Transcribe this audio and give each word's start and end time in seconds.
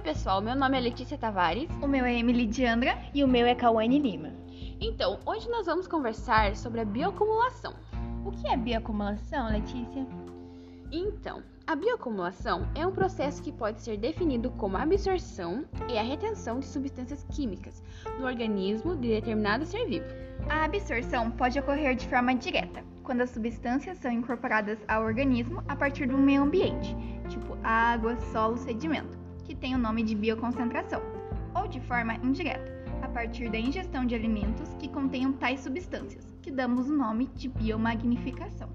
Oi, 0.00 0.04
pessoal, 0.04 0.40
meu 0.40 0.56
nome 0.56 0.78
é 0.78 0.80
Letícia 0.80 1.18
Tavares. 1.18 1.68
O 1.82 1.86
meu 1.86 2.06
é 2.06 2.18
Emily 2.18 2.46
Diandra. 2.46 2.96
E 3.12 3.22
o 3.22 3.28
meu 3.28 3.46
é 3.46 3.54
Cauane 3.54 3.98
Lima. 3.98 4.32
Então, 4.80 5.20
hoje 5.26 5.46
nós 5.50 5.66
vamos 5.66 5.86
conversar 5.86 6.56
sobre 6.56 6.80
a 6.80 6.86
bioacumulação. 6.86 7.74
O 8.24 8.30
que 8.30 8.48
é 8.48 8.56
bioacumulação, 8.56 9.50
Letícia? 9.50 10.06
Então, 10.90 11.42
a 11.66 11.76
bioacumulação 11.76 12.66
é 12.74 12.86
um 12.86 12.92
processo 12.92 13.42
que 13.42 13.52
pode 13.52 13.82
ser 13.82 13.98
definido 13.98 14.50
como 14.52 14.78
a 14.78 14.84
absorção 14.84 15.66
e 15.86 15.98
a 15.98 16.02
retenção 16.02 16.60
de 16.60 16.66
substâncias 16.66 17.22
químicas 17.30 17.82
no 18.18 18.24
organismo 18.24 18.96
de 18.96 19.08
determinado 19.08 19.66
ser 19.66 19.84
vivo. 19.86 20.06
A 20.48 20.64
absorção 20.64 21.30
pode 21.30 21.60
ocorrer 21.60 21.94
de 21.94 22.08
forma 22.08 22.34
direta, 22.34 22.82
quando 23.02 23.20
as 23.20 23.30
substâncias 23.30 23.98
são 23.98 24.10
incorporadas 24.10 24.78
ao 24.88 25.04
organismo 25.04 25.62
a 25.68 25.76
partir 25.76 26.06
do 26.06 26.16
meio 26.16 26.42
ambiente, 26.42 26.96
tipo 27.28 27.54
água, 27.62 28.16
solo, 28.32 28.56
sedimento, 28.56 29.20
que 29.50 29.56
tem 29.56 29.74
o 29.74 29.78
nome 29.78 30.04
de 30.04 30.14
bioconcentração, 30.14 31.02
ou 31.56 31.66
de 31.66 31.80
forma 31.80 32.14
indireta, 32.22 32.70
a 33.02 33.08
partir 33.08 33.50
da 33.50 33.58
ingestão 33.58 34.06
de 34.06 34.14
alimentos 34.14 34.72
que 34.78 34.86
contenham 34.86 35.32
tais 35.32 35.58
substâncias, 35.58 36.24
que 36.40 36.52
damos 36.52 36.88
o 36.88 36.96
nome 36.96 37.26
de 37.34 37.48
biomagnificação. 37.48 38.68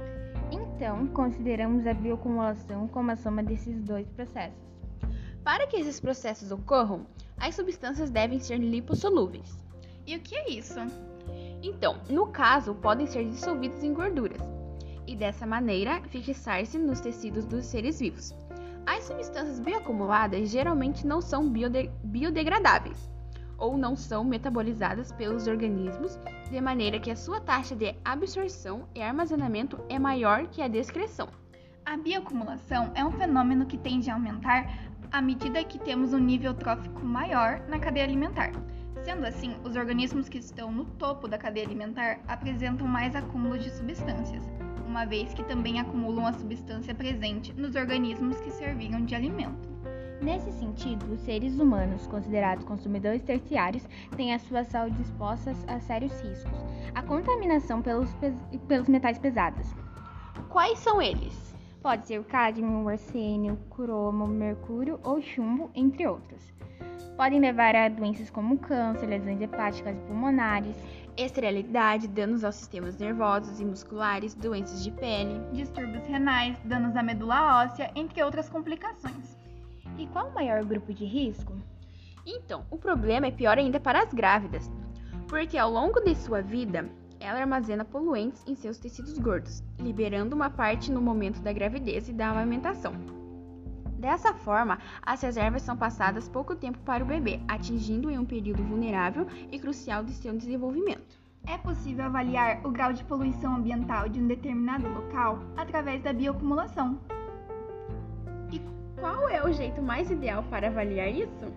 Então, 0.51 1.07
consideramos 1.07 1.87
a 1.87 1.93
bioacumulação 1.93 2.89
como 2.89 3.09
a 3.09 3.15
soma 3.15 3.41
desses 3.41 3.81
dois 3.83 4.05
processos. 4.09 4.59
Para 5.45 5.65
que 5.65 5.77
esses 5.77 6.01
processos 6.01 6.51
ocorram, 6.51 7.07
as 7.37 7.55
substâncias 7.55 8.09
devem 8.09 8.37
ser 8.37 8.57
lipossolúveis. 8.57 9.57
E 10.05 10.17
o 10.17 10.19
que 10.19 10.35
é 10.35 10.49
isso? 10.49 10.81
Então, 11.63 12.01
no 12.09 12.27
caso, 12.27 12.75
podem 12.75 13.07
ser 13.07 13.23
dissolvidos 13.23 13.81
em 13.81 13.93
gorduras 13.93 14.41
e 15.07 15.15
dessa 15.15 15.47
maneira 15.47 16.01
fixar-se 16.09 16.77
nos 16.77 16.99
tecidos 16.99 17.45
dos 17.45 17.65
seres 17.65 18.01
vivos. 18.01 18.35
As 18.85 19.03
substâncias 19.05 19.59
bioacumuladas 19.59 20.49
geralmente 20.49 21.07
não 21.07 21.21
são 21.21 21.49
biode 21.49 21.89
biodegradáveis 22.03 23.09
ou 23.57 23.77
não 23.77 23.95
são 23.95 24.23
metabolizadas 24.23 25.11
pelos 25.11 25.47
organismos, 25.47 26.19
de 26.49 26.59
maneira 26.61 26.99
que 26.99 27.09
a 27.09 27.15
sua 27.15 27.39
taxa 27.39 27.75
de 27.75 27.95
absorção 28.03 28.87
e 28.93 29.01
armazenamento 29.01 29.79
é 29.89 29.97
maior 29.97 30.47
que 30.47 30.61
a 30.61 30.67
de 30.67 30.77
excreção. 30.77 31.29
A 31.85 31.97
bioacumulação 31.97 32.91
é 32.95 33.05
um 33.05 33.11
fenômeno 33.11 33.65
que 33.65 33.77
tende 33.77 34.09
a 34.09 34.15
aumentar 34.15 34.67
à 35.11 35.21
medida 35.21 35.63
que 35.63 35.79
temos 35.79 36.13
um 36.13 36.19
nível 36.19 36.53
trófico 36.53 37.05
maior 37.05 37.61
na 37.67 37.79
cadeia 37.79 38.05
alimentar. 38.05 38.51
Sendo 39.03 39.25
assim, 39.25 39.55
os 39.63 39.75
organismos 39.75 40.27
que 40.27 40.39
estão 40.39 40.71
no 40.71 40.85
topo 40.85 41.27
da 41.27 41.37
cadeia 41.37 41.65
alimentar 41.65 42.19
apresentam 42.27 42.87
mais 42.87 43.15
acúmulo 43.15 43.57
de 43.57 43.69
substâncias, 43.69 44.43
uma 44.85 45.05
vez 45.05 45.33
que 45.33 45.43
também 45.43 45.79
acumulam 45.79 46.25
a 46.25 46.33
substância 46.33 46.93
presente 46.93 47.53
nos 47.53 47.75
organismos 47.75 48.39
que 48.41 48.51
serviram 48.51 49.03
de 49.03 49.15
alimento. 49.15 49.75
Nesse 50.21 50.51
sentido, 50.53 51.11
os 51.13 51.19
seres 51.21 51.59
humanos, 51.59 52.07
considerados 52.07 52.63
consumidores 52.63 53.21
terciários, 53.21 53.87
têm 54.15 54.33
a 54.33 54.39
sua 54.39 54.63
saúde 54.63 55.01
exposta 55.01 55.53
a 55.67 55.79
sérios 55.79 56.13
riscos. 56.21 56.65
A 56.93 57.01
contaminação 57.01 57.81
pelos, 57.81 58.09
pelos 58.67 58.87
metais 58.87 59.19
pesados. 59.19 59.67
Quais 60.49 60.79
são 60.79 61.01
eles? 61.01 61.53
Pode 61.81 62.07
ser 62.07 62.19
o 62.19 62.23
cádmio, 62.23 62.83
o 62.83 62.89
arsênio, 62.89 63.59
cromo, 63.69 64.25
mercúrio 64.25 64.99
ou 65.03 65.21
chumbo, 65.21 65.69
entre 65.75 66.07
outros. 66.07 66.41
Podem 67.15 67.39
levar 67.39 67.75
a 67.75 67.87
doenças 67.87 68.29
como 68.29 68.57
câncer, 68.57 69.05
lesões 69.05 69.39
hepáticas 69.39 69.95
e 69.95 70.01
pulmonares, 70.01 70.75
esterilidade, 71.17 72.07
danos 72.07 72.43
aos 72.43 72.55
sistemas 72.55 72.97
nervosos 72.97 73.59
e 73.59 73.65
musculares, 73.65 74.33
doenças 74.33 74.83
de 74.83 74.91
pele, 74.91 75.39
distúrbios 75.53 76.05
renais, 76.07 76.57
danos 76.65 76.95
à 76.95 77.03
medula 77.03 77.63
óssea, 77.63 77.91
entre 77.95 78.23
outras 78.23 78.49
complicações. 78.49 79.37
E 79.97 80.07
qual 80.07 80.29
o 80.29 80.33
maior 80.33 80.63
grupo 80.65 80.93
de 80.93 81.05
risco? 81.05 81.53
Então, 82.25 82.65
o 82.69 82.77
problema 82.77 83.27
é 83.27 83.31
pior 83.31 83.57
ainda 83.57 83.79
para 83.79 84.03
as 84.03 84.13
grávidas, 84.13 84.69
porque 85.27 85.57
ao 85.57 85.71
longo 85.71 86.01
de 86.01 86.15
sua 86.15 86.41
vida, 86.41 86.89
ela 87.19 87.39
armazena 87.39 87.85
poluentes 87.85 88.43
em 88.45 88.55
seus 88.55 88.77
tecidos 88.77 89.17
gordos, 89.17 89.63
liberando 89.79 90.35
uma 90.35 90.49
parte 90.49 90.91
no 90.91 91.01
momento 91.01 91.41
da 91.41 91.53
gravidez 91.53 92.09
e 92.09 92.13
da 92.13 92.29
amamentação. 92.29 92.93
Dessa 93.97 94.33
forma, 94.33 94.77
as 95.01 95.21
reservas 95.21 95.61
são 95.61 95.75
passadas 95.77 96.29
pouco 96.29 96.55
tempo 96.55 96.77
para 96.79 97.03
o 97.03 97.07
bebê, 97.07 97.39
atingindo 97.47 98.11
em 98.11 98.19
um 98.19 98.25
período 98.25 98.61
vulnerável 98.63 99.25
e 99.51 99.57
crucial 99.57 100.03
de 100.03 100.13
seu 100.13 100.35
desenvolvimento. 100.35 101.04
É 101.47 101.57
possível 101.59 102.05
avaliar 102.05 102.65
o 102.65 102.71
grau 102.71 102.91
de 102.91 103.03
poluição 103.03 103.55
ambiental 103.55 104.09
de 104.09 104.19
um 104.19 104.27
determinado 104.27 104.87
local 104.87 105.39
através 105.55 106.01
da 106.01 106.11
bioacumulação. 106.11 106.99
E 108.51 108.59
qual 108.99 109.29
é 109.29 109.43
o 109.43 109.53
jeito 109.53 109.81
mais 109.81 110.09
ideal 110.09 110.43
para 110.49 110.67
avaliar 110.67 111.07
isso? 111.07 111.53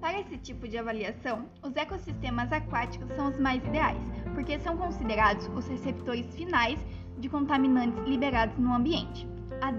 Para 0.00 0.20
esse 0.20 0.38
tipo 0.38 0.68
de 0.68 0.78
avaliação, 0.78 1.46
os 1.62 1.74
ecossistemas 1.74 2.52
aquáticos 2.52 3.08
são 3.14 3.28
os 3.28 3.38
mais 3.38 3.64
ideais, 3.64 4.00
porque 4.34 4.58
são 4.60 4.76
considerados 4.76 5.48
os 5.48 5.66
receptores 5.66 6.32
finais 6.34 6.78
de 7.18 7.28
contaminantes 7.28 8.02
liberados 8.04 8.56
no 8.58 8.72
ambiente. 8.72 9.28
A, 9.60 9.72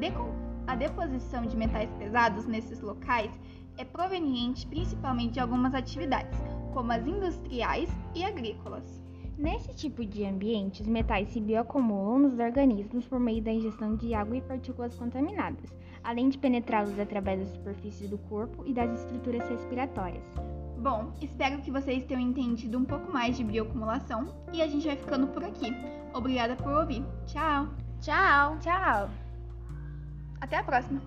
a 0.71 0.75
deposição 0.75 1.45
de 1.45 1.55
metais 1.55 1.89
pesados 1.93 2.45
nesses 2.45 2.81
locais 2.81 3.31
é 3.77 3.85
proveniente 3.85 4.67
principalmente 4.67 5.33
de 5.33 5.39
algumas 5.39 5.73
atividades, 5.73 6.37
como 6.73 6.91
as 6.91 7.05
industriais 7.05 7.89
e 8.13 8.23
agrícolas. 8.23 9.02
Nesse 9.37 9.73
tipo 9.73 10.05
de 10.05 10.25
ambiente, 10.25 10.81
os 10.81 10.87
metais 10.87 11.29
se 11.29 11.41
bioacumulam 11.41 12.19
nos 12.19 12.39
organismos 12.39 13.07
por 13.07 13.19
meio 13.19 13.41
da 13.41 13.51
ingestão 13.51 13.95
de 13.95 14.13
água 14.13 14.37
e 14.37 14.41
partículas 14.41 14.95
contaminadas, 14.95 15.73
além 16.03 16.29
de 16.29 16.37
penetrá-los 16.37 16.99
através 16.99 17.39
da 17.39 17.45
superfície 17.47 18.07
do 18.07 18.17
corpo 18.17 18.63
e 18.65 18.73
das 18.73 18.91
estruturas 18.99 19.49
respiratórias. 19.49 20.23
Bom, 20.77 21.11
espero 21.21 21.61
que 21.61 21.71
vocês 21.71 22.03
tenham 22.05 22.21
entendido 22.21 22.77
um 22.77 22.85
pouco 22.85 23.11
mais 23.11 23.37
de 23.37 23.43
bioacumulação 23.43 24.27
e 24.51 24.61
a 24.61 24.67
gente 24.67 24.85
vai 24.85 24.97
ficando 24.97 25.27
por 25.27 25.43
aqui. 25.43 25.73
Obrigada 26.13 26.55
por 26.55 26.71
ouvir. 26.71 27.03
Tchau! 27.25 27.69
Tchau! 28.01 28.57
Tchau! 28.59 29.09
Até 30.41 30.57
a 30.57 30.63
próxima! 30.63 31.01